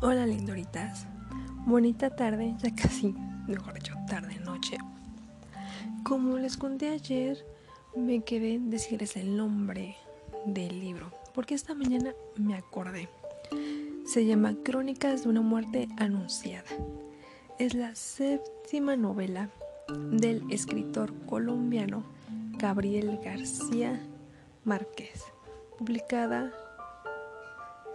[0.00, 1.08] Hola lindoritas,
[1.66, 3.16] bonita tarde, ya casi,
[3.48, 4.78] mejor dicho, tarde, noche.
[6.04, 7.44] Como les conté ayer,
[7.96, 9.96] me quedé decirles el nombre
[10.46, 13.08] del libro, porque esta mañana me acordé.
[14.06, 16.70] Se llama Crónicas de una muerte anunciada.
[17.58, 19.50] Es la séptima novela
[20.12, 22.04] del escritor colombiano
[22.56, 24.00] Gabriel García
[24.64, 25.24] Márquez,
[25.76, 26.52] publicada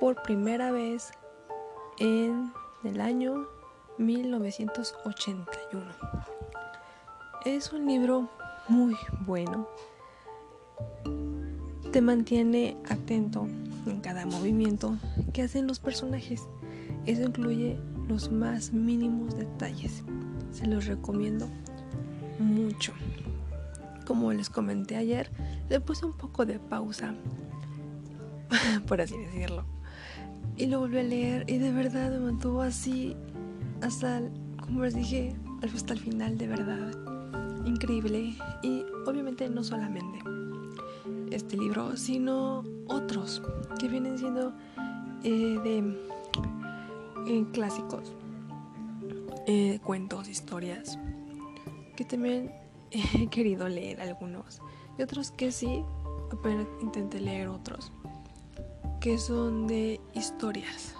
[0.01, 1.13] por primera vez
[1.99, 3.47] en el año
[3.97, 5.85] 1981.
[7.45, 8.29] Es un libro
[8.67, 9.67] muy bueno.
[11.91, 13.47] Te mantiene atento
[13.85, 14.97] en cada movimiento
[15.33, 16.47] que hacen los personajes.
[17.05, 20.03] Eso incluye los más mínimos detalles.
[20.51, 21.47] Se los recomiendo
[22.39, 22.93] mucho.
[24.07, 25.29] Como les comenté ayer,
[25.69, 27.13] le puse un poco de pausa,
[28.87, 29.65] por así decirlo
[30.57, 33.15] y lo volví a leer y de verdad me mantuvo así
[33.81, 34.21] hasta,
[34.61, 36.91] como les dije, hasta el final, de verdad.
[37.65, 38.35] Increíble.
[38.61, 40.19] Y obviamente no solamente
[41.31, 43.41] este libro, sino otros
[43.79, 44.53] que vienen siendo
[45.23, 45.97] eh, de
[47.27, 48.13] eh, clásicos,
[49.47, 50.99] eh, cuentos, historias,
[51.95, 52.51] que también
[52.91, 54.61] he querido leer algunos
[54.97, 55.83] y otros que sí,
[56.31, 57.91] apenas intenté leer otros
[59.03, 60.95] que son de historias.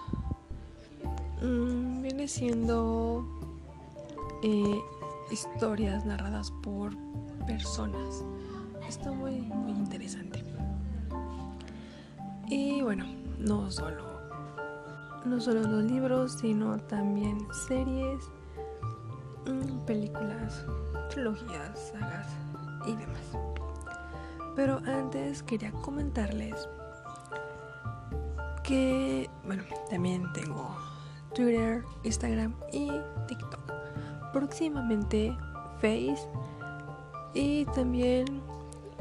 [1.40, 3.24] Mm, viene siendo
[4.42, 4.78] eh,
[5.30, 6.94] historias narradas por
[7.46, 8.22] personas.
[8.86, 10.44] Está muy, muy interesante.
[12.46, 13.06] Y bueno,
[13.38, 14.04] no solo,
[15.24, 18.22] no solo los libros, sino también series,
[19.46, 20.66] mm, películas,
[21.08, 22.28] trilogías, sagas
[22.86, 23.32] y demás.
[24.54, 26.68] Pero antes quería comentarles
[28.64, 30.76] que, bueno, también tengo
[31.34, 32.90] Twitter, Instagram y
[33.28, 33.72] TikTok.
[34.32, 35.36] Próximamente
[35.80, 36.26] Face
[37.34, 38.24] y también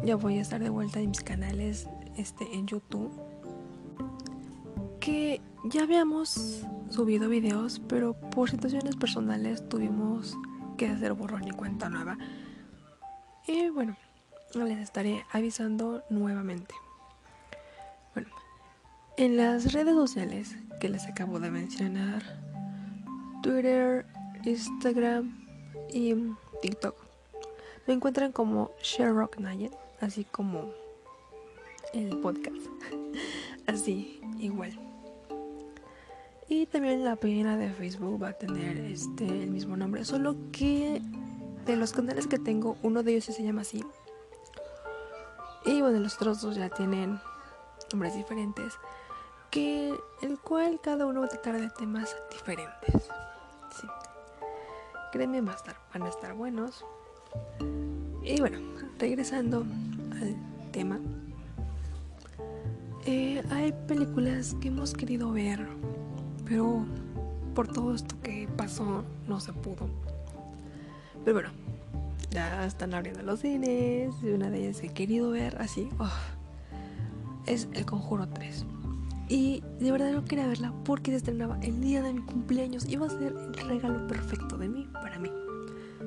[0.03, 1.87] ya voy a estar de vuelta en mis canales
[2.17, 3.11] este, en YouTube.
[4.99, 10.37] Que ya habíamos subido videos, pero por situaciones personales tuvimos
[10.77, 12.17] que hacer borrón y cuenta nueva.
[13.47, 13.95] Y bueno,
[14.55, 16.75] les estaré avisando nuevamente.
[19.15, 22.23] En las redes sociales que les acabo de mencionar,
[23.43, 24.07] Twitter,
[24.43, 25.45] Instagram
[25.93, 26.15] y
[26.63, 26.95] TikTok,
[27.85, 29.69] me encuentran como Sherrock Nayen,
[30.01, 30.71] así como
[31.93, 32.65] el podcast,
[33.67, 34.79] así igual.
[36.49, 41.03] Y también la página de Facebook va a tener este el mismo nombre, solo que
[41.67, 43.85] de los canales que tengo, uno de ellos se llama así.
[45.65, 47.19] Y bueno, los otros dos ya tienen
[47.91, 48.73] nombres diferentes
[49.53, 49.93] que
[50.23, 53.03] el cual cada uno va a tratar de temas diferentes.
[53.79, 53.87] Sí.
[55.11, 56.83] Créeme, van a estar buenos.
[58.23, 58.57] Y bueno,
[58.97, 59.63] regresando
[60.19, 60.35] al
[60.71, 60.99] tema.
[63.05, 65.67] Eh, hay películas que hemos querido ver,
[66.45, 66.83] pero
[67.53, 69.87] por todo esto que pasó no se pudo.
[71.23, 71.49] Pero bueno,
[72.31, 75.89] ya están abriendo los cines y una de ellas he querido ver así.
[75.99, 76.09] Oh,
[77.45, 78.65] es El Conjuro 3.
[79.29, 82.87] Y de verdad no quería verla porque se estrenaba el día de mi cumpleaños.
[82.89, 85.31] Iba a ser el regalo perfecto de mí para mí.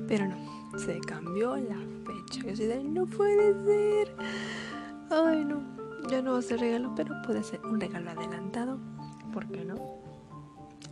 [0.06, 2.42] Pero no, se cambió la fecha.
[2.44, 4.14] Yo así de, no puede ser.
[5.10, 5.62] Ay, no,
[6.10, 8.78] ya no va a ser regalo, pero puede ser un regalo adelantado.
[9.32, 9.74] ¿Por qué no?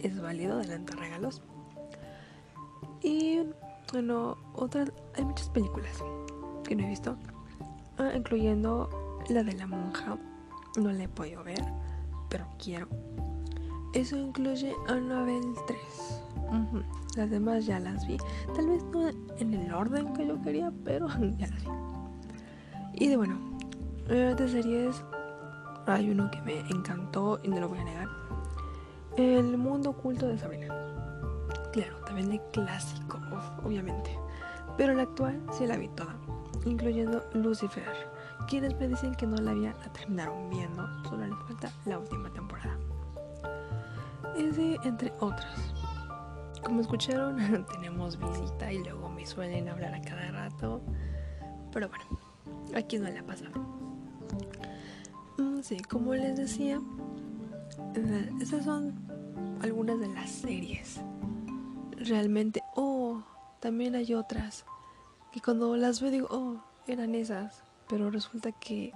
[0.01, 1.43] Es válido adelantar regalos.
[3.03, 3.43] Y
[3.93, 6.03] bueno, otras, hay muchas películas
[6.67, 7.17] que no he visto,
[7.99, 8.89] ah, incluyendo
[9.29, 10.17] la de la monja.
[10.77, 11.63] No la he podido ver
[12.29, 12.89] pero quiero.
[13.93, 15.79] Eso incluye Annabelle 3.
[17.17, 18.17] Las demás ya las vi.
[18.55, 19.09] Tal vez no
[19.39, 21.09] en el orden que yo quería, pero
[21.39, 21.71] ya las vi.
[22.95, 23.39] Y de bueno,
[24.09, 25.03] de series
[25.87, 28.09] hay uno que me encantó y no lo voy a negar.
[29.17, 30.75] El mundo oculto de Sabrina.
[31.73, 33.21] Claro, también de clásico,
[33.65, 34.19] obviamente.
[34.77, 36.17] Pero la actual sí la vi toda,
[36.65, 38.14] incluyendo Lucifer
[38.47, 42.31] quienes me dicen que no la había la terminaron viendo, solo les falta la última
[42.33, 42.79] temporada.
[44.37, 45.75] Ese entre otras.
[46.63, 50.81] Como escucharon, tenemos visita y luego me suelen hablar a cada rato.
[51.73, 52.05] Pero bueno,
[52.75, 53.53] aquí no le ha pasado.
[55.39, 56.81] Mm, sí, como les decía,
[58.41, 58.95] esas son
[59.63, 61.01] algunas de las series.
[61.97, 63.23] Realmente, oh,
[63.61, 64.65] también hay otras
[65.33, 66.57] que cuando las veo digo, oh,
[66.87, 68.93] eran esas pero resulta que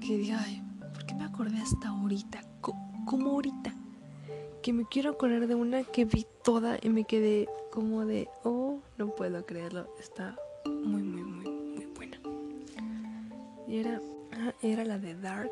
[0.00, 0.62] que dije, ay,
[0.92, 2.40] ¿por qué me acordé hasta ahorita?
[3.04, 3.72] ¿Cómo ahorita?
[4.62, 8.78] que me quiero acordar de una que vi toda y me quedé como de, oh,
[8.96, 10.36] no puedo creerlo, está
[10.66, 12.18] muy, muy, muy, muy buena.
[13.66, 14.00] Y era,
[14.32, 15.50] ah, era la de Dark,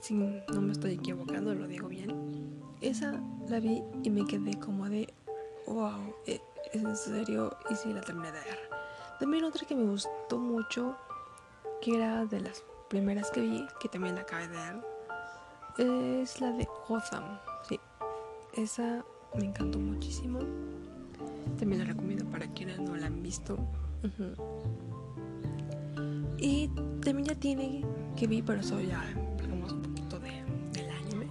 [0.00, 2.60] si no me estoy equivocando, lo digo bien.
[2.80, 5.12] Esa la vi y me quedé como de,
[5.66, 6.40] wow, e,
[6.72, 8.67] es en serio, y sí la terminé de ver.
[9.18, 10.96] También otra que me gustó mucho,
[11.82, 16.52] que era de las primeras que vi, que también la acabé de ver, es la
[16.52, 17.38] de Gotham.
[17.68, 17.80] Sí,
[18.54, 19.04] esa
[19.36, 20.38] me encantó muchísimo.
[21.58, 23.58] También la recomiendo para quienes no la han visto.
[26.38, 26.68] Y
[27.04, 27.84] también ya tiene
[28.16, 29.02] que vi, pero eso ya
[29.40, 31.28] digamos un poquito de, del anime.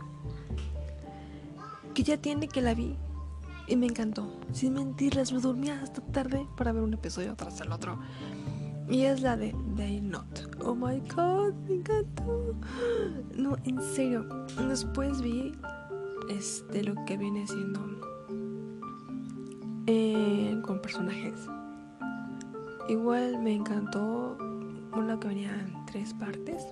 [1.94, 2.98] Que ya tiene que la vi
[3.68, 4.32] y me encantó.
[4.52, 8.00] Sin mentirles, me dormía hasta tarde para ver un episodio tras el otro.
[8.90, 10.56] Y es la de Day Not.
[10.64, 12.56] Oh my god, me encantó.
[13.36, 14.26] No, en serio.
[14.70, 15.52] Después vi
[16.30, 17.82] este, lo que viene siendo
[19.88, 21.48] eh, con personajes.
[22.88, 24.38] Igual me encantó
[24.94, 26.66] una que venía en tres partes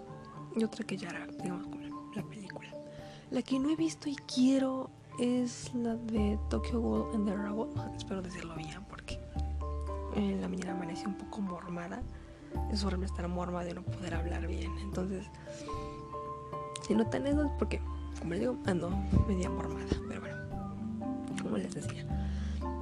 [0.56, 1.68] y otra que ya era, digamos,
[2.16, 2.70] la película.
[3.32, 4.90] La que no he visto y quiero
[5.20, 7.68] es la de Tokyo Ghoul and the Rebel.
[7.96, 9.20] Espero decirlo bien porque
[10.16, 12.02] en la mañana amanecí un poco mormada.
[12.72, 14.72] Es horrible estar mormada y no poder hablar bien.
[14.80, 15.26] Entonces,
[16.88, 17.82] si notan eso es porque,
[18.20, 18.90] como les digo, ando
[19.28, 19.86] media mormada.
[20.08, 20.38] Pero bueno,
[21.42, 22.06] como les decía,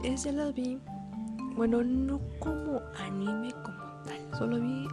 [0.03, 0.79] esa la vi,
[1.55, 4.37] bueno, no como anime como tal.
[4.37, 4.87] Solo vi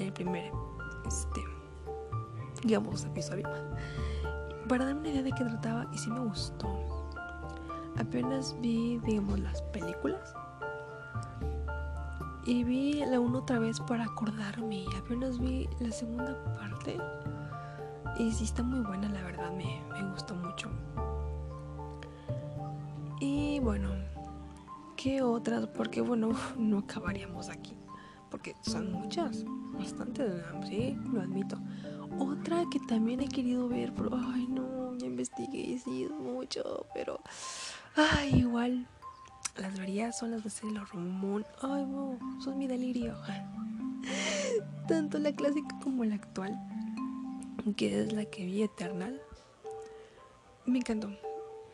[0.00, 0.50] el primer,
[1.06, 1.40] este,
[2.64, 3.48] digamos, episodio.
[4.68, 6.68] Para dar una idea de qué trataba, y si me gustó.
[7.98, 10.34] Apenas vi, digamos, las películas
[12.46, 14.84] y vi la una otra vez para acordarme.
[14.98, 16.98] Apenas vi la segunda parte.
[18.18, 20.68] Y sí está muy buena, la verdad, me, me gustó mucho.
[23.20, 23.88] Y bueno,
[24.96, 25.66] ¿qué otras?
[25.68, 27.74] Porque bueno, no acabaríamos aquí.
[28.30, 31.56] Porque son muchas, bastantes, sí, lo admito.
[32.18, 37.20] Otra que también he querido ver, pero ay no, ya investigué, sí, mucho, pero
[37.96, 38.86] ay, igual
[39.56, 41.44] las verías son las de Sailor Moon.
[41.62, 43.14] Ay, wow, son mi delirio.
[44.88, 46.58] Tanto la clásica como la actual,
[47.76, 49.20] que es la que vi Eternal,
[50.66, 51.10] me encantó.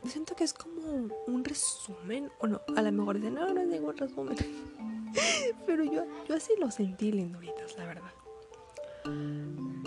[0.04, 3.68] Siento que es como un resumen, o no, a lo mejor dicen, no, no es
[3.68, 4.36] ningún resumen.
[5.66, 8.12] Pero yo, yo así lo sentí, linduritas, la verdad.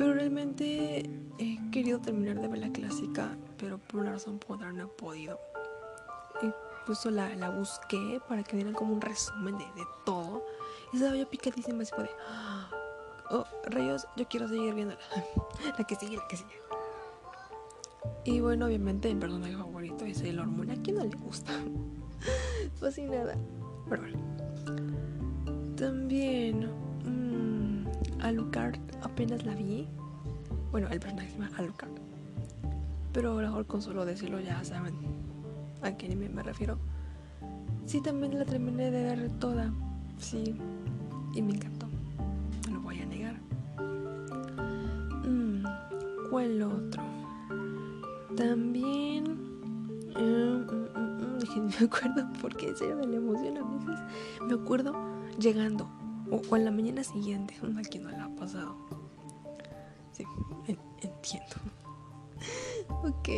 [0.04, 4.84] Pero realmente he querido terminar de ver la clásica, pero por una razón otra no
[4.84, 5.40] he podido
[6.42, 10.44] incluso la, la busqué para que dieran como un resumen de, de todo.
[10.92, 12.10] Y estaba yo picadísima así de,
[13.30, 15.00] oh, rayos, yo quiero seguir viéndola.
[15.78, 16.60] la que sigue, la que sigue.
[18.26, 20.70] Y bueno, obviamente mi personaje favorito es el Moon.
[20.70, 21.54] ¿A quién no le gusta?
[22.82, 23.38] Fascinada.
[23.88, 24.18] Pero bueno.
[25.78, 26.83] También
[28.24, 29.88] Alucard apenas la vi.
[30.72, 31.92] Bueno, el personaje se llama Alucard.
[33.12, 34.96] Pero a lo mejor con solo decirlo ya saben
[35.82, 36.80] a qué anime me refiero.
[37.86, 39.72] Sí, también la terminé de ver toda,
[40.18, 40.56] sí,
[41.36, 41.88] y me encantó,
[42.70, 43.36] no lo voy a negar.
[45.28, 45.66] Mm,
[46.30, 47.04] ¿Cuál otro?
[48.38, 49.26] También...
[50.16, 54.00] Mm, mm, me acuerdo porque en serio me la emociona a veces.
[54.48, 54.96] Me acuerdo
[55.38, 55.90] llegando
[56.32, 58.76] o, o en la mañana siguiente, una que no la ha pasado.
[60.12, 60.26] Sí,
[61.02, 61.56] entiendo.
[63.04, 63.30] ok,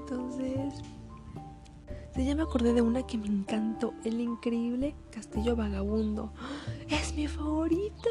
[0.00, 0.82] entonces
[2.14, 6.32] Sí, ya me acordé de una que me encantó, el increíble Castillo Vagabundo.
[6.88, 8.10] Es mi favorita.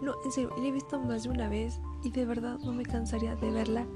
[0.00, 2.84] No, en serio, la he visto más de una vez y de verdad no me
[2.84, 3.86] cansaría de verla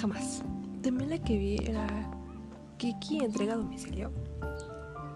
[0.00, 0.42] jamás.
[0.82, 1.86] También la que vi era
[2.76, 4.12] Kiki entrega a domicilio.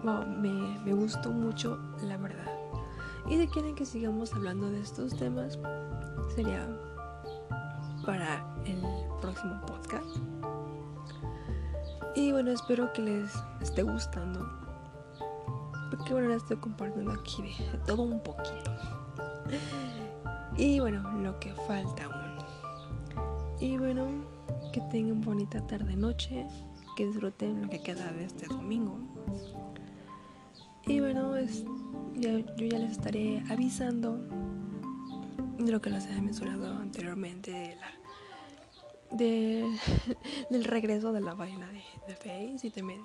[0.03, 2.58] Wow, me, me gustó mucho, la verdad.
[3.29, 5.59] Y si quieren que sigamos hablando de estos temas,
[6.35, 6.67] sería
[8.03, 8.81] para el
[9.21, 10.17] próximo podcast.
[12.15, 13.31] Y bueno, espero que les
[13.61, 14.49] esté gustando.
[15.91, 18.71] Porque bueno, les estoy compartiendo aquí de, todo un poquito.
[20.57, 22.39] Y bueno, lo que falta aún.
[23.59, 24.07] Y bueno,
[24.73, 26.47] que tengan bonita tarde noche.
[26.95, 28.97] Que disfruten lo que queda de este domingo.
[30.85, 31.63] Y bueno, es,
[32.19, 34.19] yo ya les estaré avisando
[35.57, 37.99] de lo que les he mencionado anteriormente de la
[39.17, 43.01] del regreso de la página de, de Face y también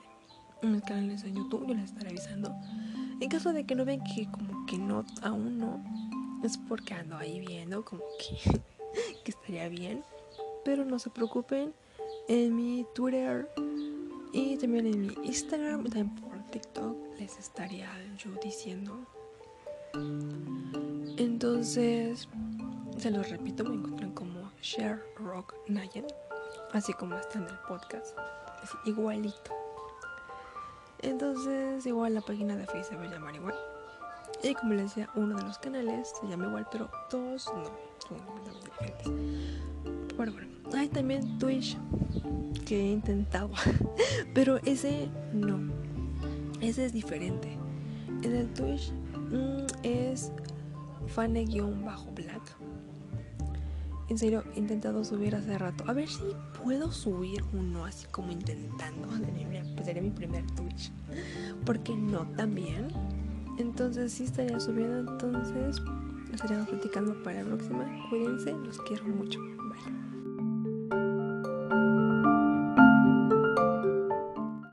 [0.63, 1.67] en el canal de YouTube.
[1.67, 2.55] Yo les estaré avisando.
[3.21, 5.83] En caso de que no ven que como que no, aún no,
[6.43, 8.61] es porque ando ahí viendo como que,
[9.25, 10.03] que estaría bien.
[10.65, 11.73] Pero no se preocupen,
[12.29, 13.51] en mi Twitter
[14.33, 19.07] Y también en mi Instagram también por TikTok les estaría yo diciendo.
[21.17, 22.29] Entonces,
[22.99, 26.07] se los repito, me encuentran como Share Rock Nayan,
[26.73, 28.17] así como está en el podcast,
[28.87, 29.53] igualito.
[31.03, 33.55] Entonces, igual la página de Facebook se va a llamar igual.
[34.43, 37.65] Y como les decía, uno de los canales se llama igual, pero todos no,
[38.07, 38.19] son
[40.17, 40.33] bueno,
[40.75, 41.77] hay también Twitch
[42.67, 43.51] que he intentado,
[44.35, 45.73] pero ese no,
[46.69, 47.57] ese es diferente.
[48.23, 48.93] En el Twitch
[49.31, 50.33] mm, es
[51.07, 52.57] fane-black.
[54.09, 55.85] En serio, he intentado subir hace rato.
[55.87, 56.23] A ver si
[56.63, 59.09] puedo subir uno así como intentando.
[59.75, 60.93] Pues sería mi primer Twitch.
[61.67, 62.89] Porque no también.
[63.59, 65.11] Entonces sí estaría subiendo.
[65.11, 65.83] Entonces
[66.33, 67.85] estaríamos platicando para la próxima.
[68.09, 69.41] Cuídense, los quiero mucho.
[69.41, 70.14] Bye.